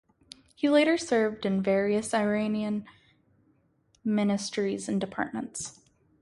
He 0.55 0.67
later 0.67 0.97
served 0.97 1.45
in 1.45 1.61
various 1.61 2.11
Iranian 2.11 2.85
ministries 4.03 4.89
and 4.89 4.99
departments. 4.99 5.79